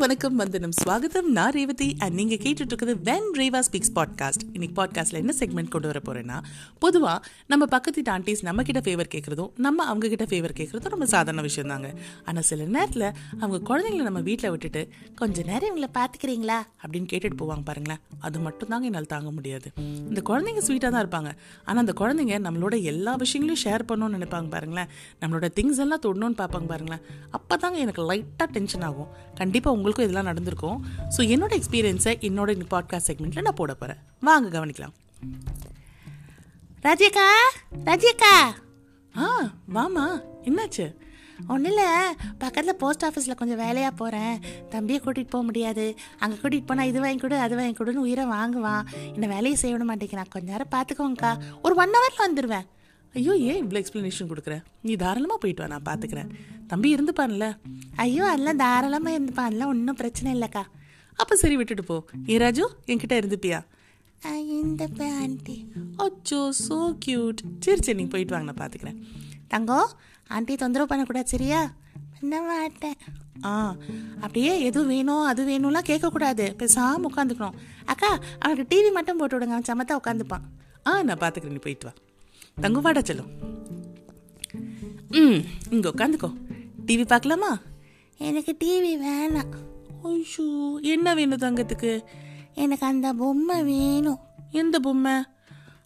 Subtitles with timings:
[0.00, 5.18] வணக்கம் வந்தனம் ஸ்வாகத்தம் நான் ரேவதி அண்ட் நீங்கள் கேட்டுட்டு இருக்கிறது வென் ரேவா ஸ்பீக்ஸ் பாட்காஸ்ட் இன்னைக்கு பாட்காஸ்ட்டில்
[5.20, 6.38] என்ன செக்மெண்ட் கொண்டு வர போகிறேன்னா
[6.78, 11.40] பொதுவாக நம்ம பக்கத்து ஆண்டிஸ் நம்ம கிட்ட ஃபேவர் கேட்குறதும் நம்ம அவங்க கிட்ட ஃபேவர் கேட்குறதும் ரொம்ப சாதாரண
[11.40, 11.94] விஷயம் தாங்க
[12.24, 17.64] ஆனால் சில நேரத்தில் அவங்க குழந்தைங்கள நம்ம வீட்டில் விட்டுட்டு கொஞ்ச நேரம் இவங்களை பார்த்துக்கிறீங்களா அப்படின்னு கேட்டுட்டு போவாங்க
[17.64, 18.00] பாருங்களேன்.
[18.18, 19.72] அது மட்டும் தாங்க என்னால் தாங்க முடியாது.
[19.80, 21.30] இந்த குழந்தைங்க ஸ்வீட்டாக தான் இருப்பாங்க.
[21.64, 24.88] ஆனால் அந்த குழந்தைங்க நம்மளோட எல்லா விஷயங்களையும் ஷேர் பண்ணணும்னு நினைப்பாங்க பாருங்களேன்.
[25.20, 27.02] நம்மளோட திங்ஸ் எல்லாம் தொடணும்னு பார்ப்பாங்க பாருங்களேன்.
[27.30, 29.08] அப்போ தாங்க எனக்கு லைட்டாக டென்ஷன் ஆகும்.
[29.34, 30.78] கண்டிப்பாக உங்களுக்கும் இதெல்லாம் நடந்திருக்கும்.
[31.14, 34.94] ஸோ என்னோட எக்ஸ்பீரியன்ஸை என்னோட இந்த பாட்காஸ்ட் செக்மெண்ட்டில் நான் போட போகிறேன் வாங்க கவனிக்கலாம்.
[36.86, 37.26] ராஜேக்கா
[37.88, 38.32] ராஜேக்கா
[39.22, 39.28] ஆ
[39.76, 40.06] வாமா
[40.48, 40.86] என்னாச்சு?
[41.52, 41.88] ஒன்றும் இல்லை.
[42.42, 44.36] பக்கத்தில் போஸ்ட் ஆஃபீஸில் கொஞ்சம் வேலையாக போகிறேன்
[44.74, 45.86] தம்பியை கூட்டிகிட்டு போக முடியாது.
[46.22, 48.86] அங்கே கூட்டிகிட்டு போனால் இது வாங்கி கொடு அது வாங்கி கொடுன்னு உயிரை வாங்குவான்.
[49.16, 50.32] என்ன வேலையை செய்ய விட மாட்டேங்கிறான்.
[50.34, 51.32] கொஞ்ச நேரம் பார்த்துக்கோங்கக்கா.
[51.66, 52.66] ஒரு ஒன் ஹவரில் வந்துடுவேன்
[53.18, 56.30] ஐயோ ஏன் இவ்வளோ எக்ஸ்ப்ளனேஷன் கொடுக்குறேன் நீ தாராளமாக போயிட்டு வா நான் பார்த்துக்கிறேன்
[56.70, 57.46] தம்பி இருந்துப்பான்ல?
[58.04, 60.62] ஐயோ அதெல்லாம் தாராளமாக இருந்துப்பான் அதெல்லாம் ஒன்றும் பிரச்சனை இல்லைக்கா.
[61.22, 61.96] அப்போ சரி விட்டுட்டு போ.
[62.32, 63.60] ஏ ராஜு என்கிட்ட இருந்துப்பியா?
[64.58, 64.84] இந்த
[65.22, 65.56] ஆண்டி.
[66.04, 68.98] அச்சோ ஸோ க்யூட் சரி சரி நீ போயிட்டு வாங்க நான் பார்த்துக்கிறேன்
[69.52, 69.90] தங்கம்
[70.36, 71.60] ஆண்டி தொந்தரவு பண்ணக்கூடாது சரியா?
[72.16, 72.98] பண்ண மாட்டேன்.
[73.48, 73.52] ஆ
[74.24, 76.44] அப்படியே எது வேணும் அது வேணும்லாம் கேட்கக்கூடாது.
[76.62, 77.56] பேசாமல் உட்காந்துக்கணும்.
[77.92, 78.10] அக்கா
[78.42, 80.44] அவனுக்கு டிவி மட்டும் போட்டு விடுங்க அவன் சமத்தா உட்காந்துப்பான்.
[80.88, 81.94] ஆ நான் பார்த்துக்கிறேன் நீ போயிட்டு வா.
[82.60, 83.30] தங்கம் வாடா செல்லும்.
[85.10, 86.34] ம் இங்கே உட்காந்துக்கோ
[86.86, 87.60] டிவி பார்க்கலாமா?
[88.18, 89.54] எனக்கு டிவி வேணாம்.
[90.02, 92.04] ஐயோ என்ன வேணும் தங்கத்துக்கு?
[92.54, 94.18] எனக்கு அந்த பொம்மை வேணும்.
[94.50, 95.12] எந்த பொம்மை?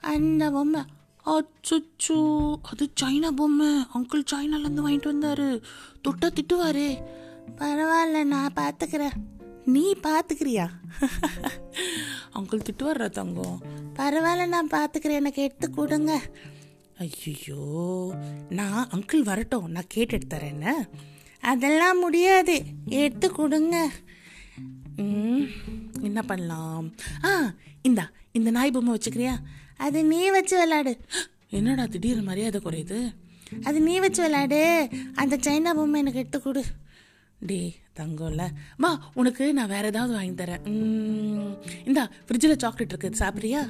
[0.00, 0.80] அந்த பொம்மை.
[1.24, 3.66] அச்சோ அது சைனா பொம்மை.
[3.66, 5.62] அங்கிள் சைனாலேருந்து வாங்கிட்டு வந்தாரு.
[6.08, 7.02] தொட்டா திட்டுவாரே.
[7.56, 9.12] பரவாயில்ல நான் பார்த்துக்கிறேன்.
[9.64, 10.68] நீ பார்த்துக்கிறியா?
[12.38, 13.58] அங்கிள் திட்டுவாரா தங்கம்?
[13.94, 16.12] பரவாயில்ல நான் பார்த்துக்கிறேன் எனக்கு எடுத்து கொடுங்க.
[16.98, 17.62] ஐயோ
[18.48, 19.70] நான் அங்கிள் வரட்டும்.
[19.70, 20.88] நான் கேட்டு எடுத்து தரேன் என்ன?
[21.42, 22.56] அதெல்லாம் முடியாது.
[23.02, 23.76] எடுத்து கொடுங்க.
[24.96, 25.44] ம்,
[26.00, 26.86] என்ன பண்ணலாம்?
[27.24, 27.30] ஆ
[27.82, 29.34] இந்தா இந்த நாய் பொம்மை வச்சுக்கிறியா?
[29.76, 30.92] அது நீ வச்சு விளையாடு
[31.48, 32.98] என்னடா திடீர்னு மரியாதை குறையுது?
[33.64, 36.62] அது நீ வச்சு விளையாடு அந்த சைனா பொம்மை எனக்கு எடுத்து கொடு.
[37.46, 38.46] டே தங்கம்ல.
[38.76, 40.64] வா உனக்கு நான் வேற ஏதாவது வாங்கி தரேன்.
[40.64, 41.54] ம்,
[41.84, 43.62] இந்தா ஃப்ரிட்ஜில் சாக்லேட் இருக்கு சாப்பிட்றியா?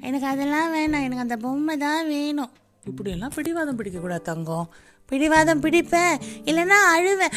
[0.00, 1.06] எனக்கு அதெல்லாம் வேணாம்.
[1.06, 2.50] எனக்கு அந்த பொம்மை தான் வேணும்.
[2.86, 4.74] இப்படியெல்லாம் பிடிவாதம் பிடிக்கக்கூடாது தங்கம்.
[5.06, 6.20] பிடிவாதம் பிடிப்பேன்.
[6.44, 7.34] இல்லைன்னா அழுவேன்.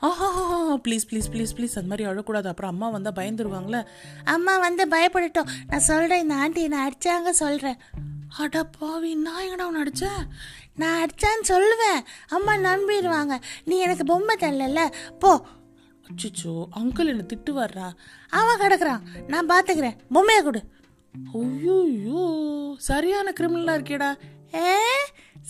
[0.00, 2.46] ஆஹா ப்ளீஸ் ப்ளீஸ் ப்ளீஸ் ப்ளீஸ் அந்த மாதிரி அழக்கூடாது.
[2.46, 3.86] அப்புறம் அம்மா வந்தால் பயந்துருவாங்களே.
[4.24, 5.48] அம்மா வந்து பயப்படட்டும்.
[5.68, 7.76] நான் சொல்கிறேன் இந்த ஆண்டி என்னை அடிச்சாங்க சொல்கிறேன்
[8.38, 10.22] அட பாவி நான் எங்கடா உன்னை அடிச்சேன்?
[10.80, 12.00] நான் அடிச்சான்னு சொல்லுவேன்.
[12.36, 13.34] அம்மா நம்பிடுவாங்க.
[13.64, 14.82] நீ எனக்கு பொம்மை தரல
[15.24, 15.32] போ.
[16.10, 17.86] அச்சோ அங்கிள் என்ன திட்டு வர்றா
[18.38, 19.04] அவன் கிடக்குறான்.
[19.32, 20.62] நான் பார்த்துக்கிறேன் பொம்மையை கொடு.
[21.40, 22.22] ஐயோ
[22.88, 24.10] சரியான கிரிமினலாக இருக்கேடா.
[24.54, 24.74] ஏ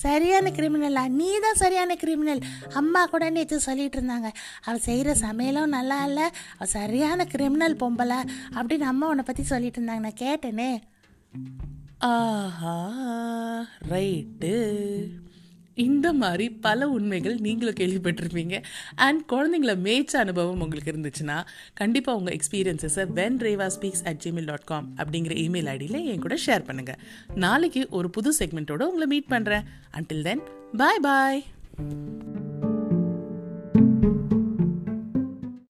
[0.05, 2.41] சரியான கிரிமினலா நீ தான் சரியான கிரிமினல்
[2.81, 4.29] அம்மா கூட நேற்று சொல்லிட்டு இருந்தாங்க.
[4.67, 6.27] அவள் செய்கிற சமையலும் நல்லா இல்லை.
[6.57, 8.19] அவள் சரியான கிரிமினல் பொம்பளை
[8.57, 10.05] அப்படின்னு அம்மா உன்னை பற்றி சொல்லிட்டு இருந்தாங்க.
[10.09, 10.71] நான் கேட்டேனே.
[12.09, 12.75] ஆஹா
[13.91, 14.53] ரைட்டு.
[15.85, 18.57] இந்த மாதிரி பல உண்மைகள் நீங்களும் கேள்விப்பட்டிருப்பீங்க.
[18.97, 21.37] அண்ட் குழந்தைங்கள மேய்ச்ச அனுபவம் உங்களுக்கு இருந்துச்சுன்னா
[21.75, 26.39] கண்டிப்பாக உங்கள் எக்ஸ்பீரியன்ஸஸை when Reva speaks at Gmail dot com அப்படிங்கிற இமெயில் ஐடியில் என் கூட
[26.47, 27.01] ஷேர் பண்ணுங்கள்
[27.37, 30.45] நாளைக்கு ஒரு புது செக்மெண்ட்டோடு உங்களை மீட் பண்ணுறேன் அன்டில் தென்
[30.77, 31.43] பாய் பாய்